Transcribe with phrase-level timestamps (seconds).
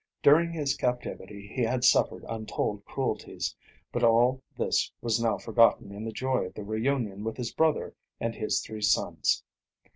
[0.23, 3.55] During his captivity he had suffered untold cruelties,
[3.91, 7.93] but all this was now forgotten in the joy of the reunion with his brother
[8.19, 9.43] and his three sons.